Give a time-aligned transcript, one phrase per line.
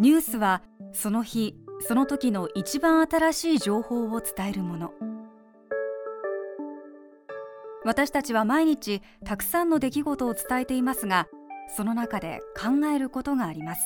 [0.00, 4.92] ニュースはその日その時の一番新しい情報を伝えるもの。
[7.84, 11.26] 私たちは毎日たくさんの出来事を伝えていますが
[11.74, 13.82] その中で考えることがあります。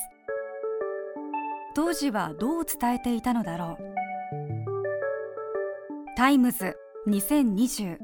[1.75, 3.93] 当時はどう伝えていたのだろう。
[6.15, 6.77] タイムズ
[7.07, 7.97] 2020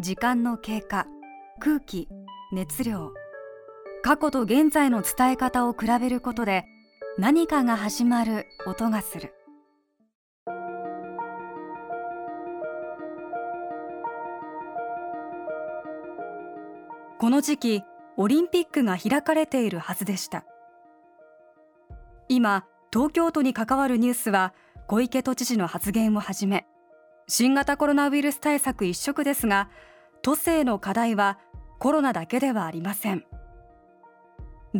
[0.00, 1.06] 時間の経過
[1.60, 2.08] 空気
[2.52, 3.21] 熱量。
[4.04, 6.64] 過去と現在の伝え方を比べることで
[7.18, 9.32] 何かが始まる音がする。
[17.20, 17.82] この時期
[18.16, 20.44] オリンピックが開かれているはずでした。
[22.28, 24.52] 今東京都に関わるニュースは
[24.88, 26.66] 小池都知事の発言をはじめ
[27.28, 29.70] 新型コロナウイルス対策一色ですが
[30.22, 31.38] 都政の課題は
[31.78, 33.24] コロナだけではありません。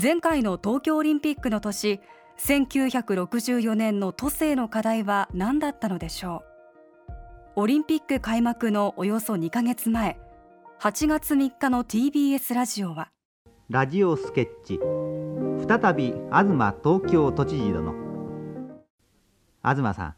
[0.01, 2.01] 前回の東京オリンピックの年
[2.39, 6.43] 1964年の都政の課題は何だったのでしょ
[7.57, 7.61] う？
[7.61, 10.19] オリンピック開幕のおよそ2ヶ月前
[10.81, 13.11] 8月3日の TBS ラジオは？
[13.69, 14.81] ラジオスケッチ。
[15.69, 17.95] 再び東東京都知事殿。
[19.63, 20.15] 東さん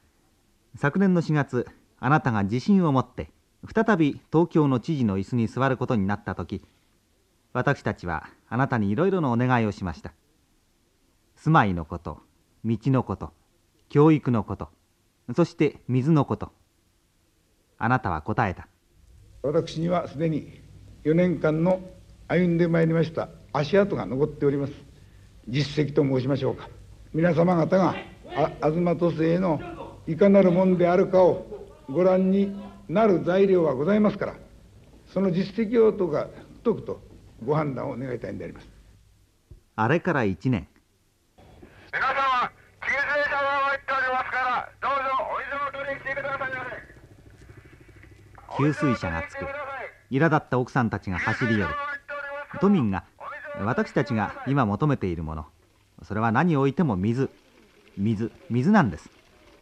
[0.76, 1.66] 昨年の4月
[1.98, 3.32] あなたが自信を持って
[3.74, 6.62] 再び東京の知事の椅子に座ることになった時
[7.54, 10.12] 私たちはあなたにいろいろなお願いをしました。
[11.36, 12.20] 住まいのこと
[12.64, 13.32] 道のこと
[13.88, 14.68] 教育のこと
[15.36, 16.50] そして水のこと。
[17.78, 18.66] あなたは答えた。
[19.42, 20.60] 私にはすでに
[21.04, 21.80] 4年間の
[22.26, 24.72] 歩んでまいりました足跡が残っております。
[25.46, 26.68] 実績と申しましょうか。
[27.12, 27.94] 皆様方が
[28.62, 29.60] 東都政の
[30.08, 31.46] いかなるもんであるかを
[31.88, 32.52] ご覧に
[32.88, 34.34] なる材料はございますから
[35.06, 36.26] その実績をとか
[36.64, 37.13] 解くと
[37.44, 38.68] ご判断を願いたいんであります。
[39.76, 40.68] あれから1年。
[41.92, 44.98] 皆様救急車が参っておりますからどうぞ
[45.34, 46.64] お水を取りに来てくださいま
[48.48, 48.56] せ。
[48.56, 49.46] 給水車がつく。
[50.10, 51.74] 苛立った奥さんたちが走り寄る。
[52.60, 53.04] 都民が
[53.60, 55.46] 私たちが今求めているもの。
[56.02, 57.30] それは何を置いても水。
[57.96, 59.08] 水水なんです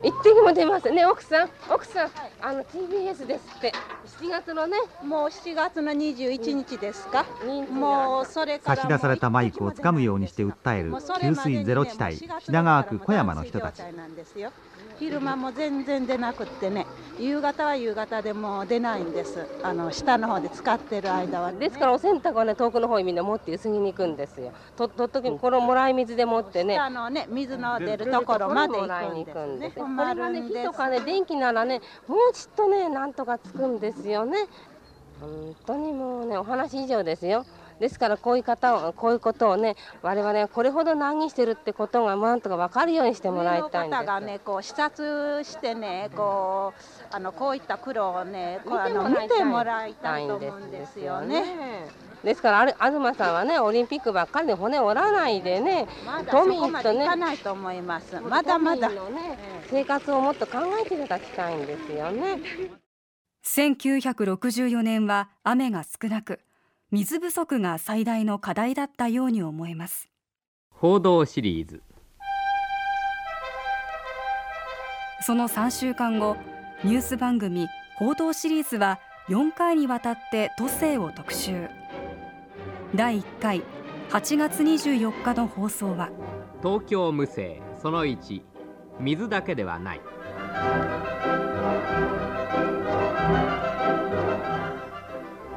[0.03, 1.51] 一滴も出ますね奥さん。
[1.71, 3.73] 奥さんあの TBS ですって。
[4.21, 4.77] 7月のね。
[5.05, 7.25] もう7月の21日ですか？
[7.71, 13.83] もうそれ差し出されたマイクをつかむようにして訴える給水ゼロ地帯品川区小山の人たち
[14.99, 16.87] 昼間も全然出なくってね。
[17.19, 19.47] 夕方は夕方でも出ないんです。
[19.63, 24.53] あの下の方で使ってる間は、ね、ですからお洗濯はね遠くの方にみんな持って薄着に行くんですよ。
[24.77, 26.75] ととっときこのもらい水でもってね。
[26.75, 29.85] 下のね水の出るところまで行くんですね。
[29.85, 34.39] これがね火とかね電気ならねもうちっとねなんとかつくんですよね。
[35.21, 37.47] 本当にもうねお話以上ですよ
[37.83, 44.01] ですからこういう方をこういうことをね我々はこれほど難儀してるってことがなんとか分かるようにしてもらいたいんです。
[44.03, 51.89] 方がねこう視察してねこうあのこういった苦労をねこうあの見てもらいたいと思うんですよね。
[52.23, 58.97] ですからあれ東さんはねオリンピックばっかりで骨折らないでね、ま、都民とねないと思いますまだまだ、ね、
[59.69, 62.39] 生活をもっと考えていただきたいんですよね
[63.45, 66.39] 1964年は雨が少なく
[66.95, 70.11] 水不足が最大の課題だったように思えます。
[70.69, 71.83] 報道シリーズ。
[75.23, 76.37] その3週間後
[76.85, 77.67] ニュース番組
[77.97, 79.01] 報道シリーズは
[79.31, 81.71] 4回にわたって都政を特集。
[82.95, 83.63] 第1回
[84.11, 86.11] 8月24日の放送は。
[86.63, 88.43] 東京無声その1
[89.01, 90.01] 水だけではない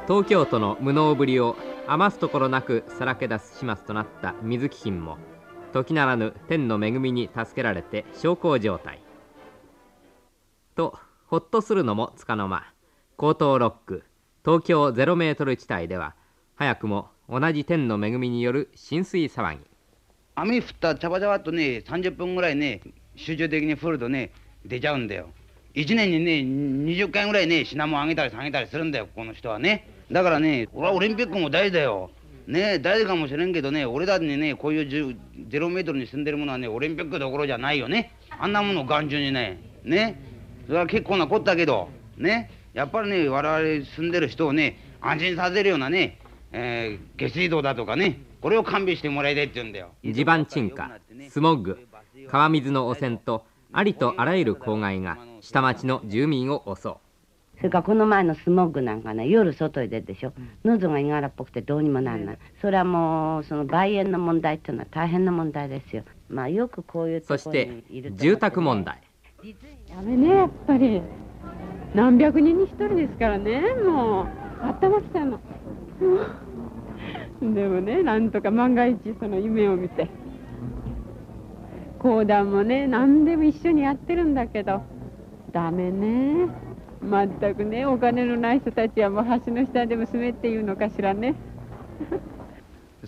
[0.06, 1.56] 東京都の無能ぶりを
[1.88, 5.18] 余すところなくさらけ出す始末となった水基金も
[5.72, 9.00] 時ならぬ天の恵みに助けられて小康状態
[10.76, 10.96] と
[11.26, 12.72] ほっとするのもつかの間。
[13.18, 14.04] 江東ロック
[14.44, 16.14] 東京ゼロメートル地帯では
[16.54, 19.60] 早くも同じ天の恵みによる浸水騒ぎ。
[20.36, 22.80] 雨降った茶葉茶葉とね30分ぐらいね
[23.16, 24.30] 集中的に降るとね
[24.64, 25.30] 出ちゃうんだよ
[25.74, 29.95] 1年にね20回ぐらいね品物あげたり下げたりするんだよこの人はね。
[30.10, 32.10] だからね俺はオリンピックも大事だよ。
[32.46, 35.16] ね大事かもしれんけどね俺だってねこういう
[35.48, 38.12] ゼロメートルに住んでるものはねオリンピックどころじゃないよね。
[38.38, 39.60] あんなものを眼中にね。
[39.84, 40.20] ね。
[40.66, 41.88] それは結構なこったけど。
[42.16, 42.50] ね。
[42.72, 46.18] やっぱりね我々住んでる人をね安心させるようなね、
[46.52, 49.92] えー、下水道だとかねこれを完備してもらいたいって言うんだよ。
[50.04, 50.90] 地盤沈下
[51.30, 51.78] スモッグ
[52.28, 56.94] 川水の汚染とありとあらゆる公害が下町の住民を襲う
[57.58, 60.32] それからこの前のスモッグなんかね夜外へ出るでしょ、
[60.64, 69.00] 喉がいがらっぽくてどうにもなんない、それはもうその梅炎の問題っていうのは大変な問題ですよまあよくこういうところにいるそして住宅問題
[69.88, 71.00] やめねやっぱり
[71.94, 74.26] 何百人に一人ですからねもう
[74.62, 75.40] 頭きたの
[77.40, 80.08] でもねなんとか万が一その夢を見て
[81.98, 84.82] 講談もね何でも一緒にやってるんだけど
[85.52, 86.65] ダメね
[87.02, 91.34] 全くねお金のない人たちはもう橋の下でも住めっていうのかしらね。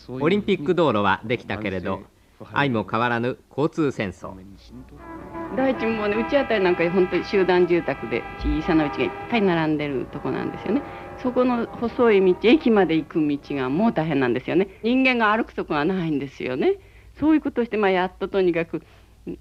[0.08, 2.02] オリンピック道路はできたけれど
[2.52, 4.32] 相も変わらぬ交通戦争。
[5.56, 10.82] 第一もねうちあたりなんか本当に集団住宅で小さな家がいっぱい並んでるとこなんですよね。
[11.22, 14.68] そこの細い道駅まで行く道がもう大変なんですよね。
[14.82, 16.76] 人間が歩くとこがないんですよね。
[17.18, 18.82] そういうことをして、まあ、やっととにかく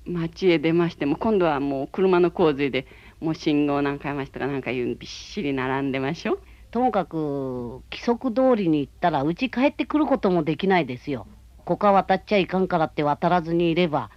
[0.05, 2.87] 町へ出ましても今度はもう車の洪水で
[3.19, 6.39] もう信号何回ましとかなんかいうびっしり並んでましょ
[6.71, 11.27] ともかく規則通りに行ったらうち帰ってくることもできないですよ。
[11.65, 14.09] ここ渡っちゃいかんからって渡らずにいれば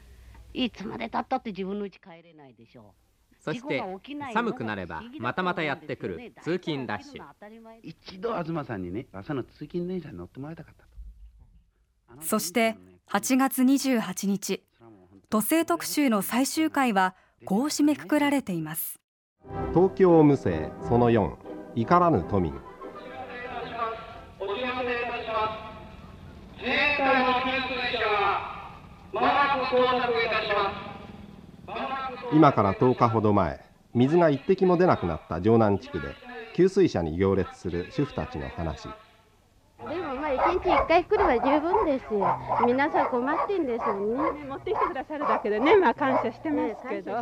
[0.53, 3.35] いつまでたったって自分の家帰れないでしょう。
[3.43, 3.83] そして
[4.35, 7.23] 寒くなればまたまたやってくる通勤ラッシュ。
[7.83, 12.77] 一度東さんにね朝の通勤電車に乗ってもらいたかったそして
[13.09, 14.63] 8月28日
[15.33, 18.99] 都政特集の最終回はこう締めくくられています。
[19.73, 21.37] 東京無政その4
[21.77, 22.53] 怒らぬ都民。
[24.41, 25.47] お知らせいたしま
[26.59, 26.59] す。
[26.59, 28.75] 自衛隊の給水車が
[29.13, 31.79] まもなく到着いたしま
[32.33, 32.35] す。
[32.35, 36.09] 今から10日ほど前水が一滴も出なくなった城南地区で
[36.57, 38.89] 給水車に行列する主婦たちの話
[40.35, 42.39] 一日一回来れば十分ですよ。
[42.67, 44.45] 皆さん困ってんですもんね。
[44.49, 47.13] 持ってきてくださるだけでね、まあ感謝してますけど。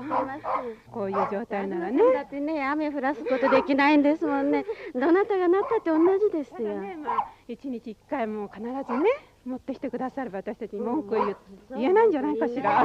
[0.90, 2.02] こういう状態ならね。
[2.12, 4.64] だってね、雨降らすことできないんですもんね。
[4.94, 6.80] どなたがなったって同じですよ。
[6.80, 9.10] ね、まあ一日一回も必ずね、
[9.44, 11.36] 持ってきてくだされば私たちに文句を言
[11.76, 12.84] 言えないんじゃないかしら。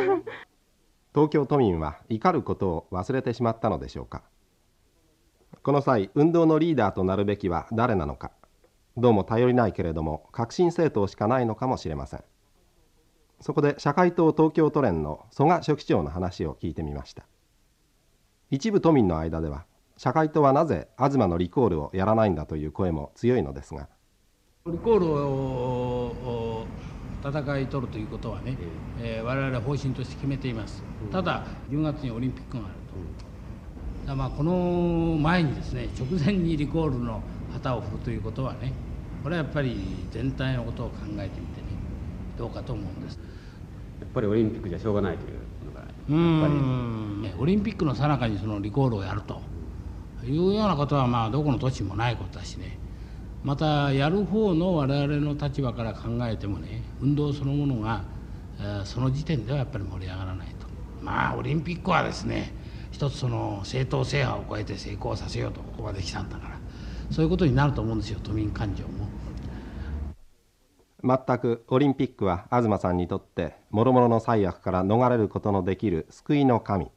[1.13, 4.23] 東京都民は怒ることを忘れてしまったのでしょうか。
[5.61, 8.31] この際、運動のリーダーとなるべきは誰なのか。
[8.95, 12.23] どうも頼りないけれども革新政党しかないのかもしれません。
[13.41, 17.25] そこで社会党東京都連の曽我書記長の話を聞いてみました。
[18.51, 19.65] 一部都民の間では
[19.97, 23.89] 社会党はなぜ東のリコールをやらないんだという声も強いのですが。
[24.67, 26.65] リコールを
[27.23, 28.55] 戦い取るということはね、
[29.01, 30.83] えー、我々方針として決めています。
[31.11, 32.73] ただ10月にオリンピックがある
[34.07, 37.21] と、まあこの前にですね直前にリコールの
[37.53, 38.73] 旗を振るということはね
[39.23, 39.77] これはやっぱり
[40.11, 41.67] 全体のことを考えてみてね
[42.37, 43.19] どうかと思うんです。
[44.01, 47.41] やっぱりオリンピックじゃしょうがないというのがやっぱり。
[47.41, 49.41] オリンピックのさなかにそのリコールをやると
[50.25, 52.77] いうようなことはまあどこの土地もないことだしね。
[53.43, 58.03] またやる方の我々の立場から考えてもね運動そのものが
[58.85, 60.67] その時点ではやっぱり盛り上がらないと。
[61.01, 62.53] まあオリンピックはですね
[62.91, 66.52] 一つその正当制覇を超えて成功させようとここまで来たんだから
[67.13, 69.07] そういうことになると思うんですよ都民感情も。
[71.03, 76.87] 全くオリンピックは東さんにとってもろもろの災悪から逃れることのできる救いの神。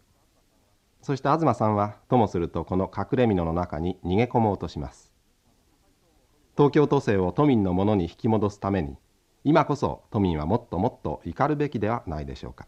[1.03, 5.13] そして東さんはともするとこの隠れ蓑の中に逃げ込もうとします。
[6.57, 8.97] 東京都政を都民のものに引き戻すために
[9.45, 12.67] 今こそ都民はもっともっと怒るべきではないでしょうか。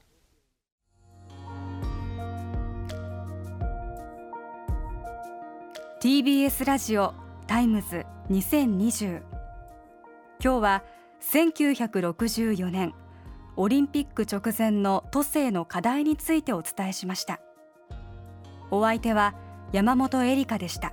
[6.03, 9.23] TBS ラジオタイムズ2020
[10.39, 10.85] 今日は
[11.23, 12.93] 1964年
[13.57, 17.41] オリンピック直前の都政の課題についてお伝えしました。
[18.71, 19.35] お相手は
[19.73, 20.93] 山本恵里香でした。